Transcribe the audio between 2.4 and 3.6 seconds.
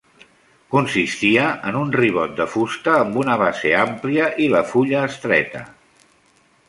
fusta amb una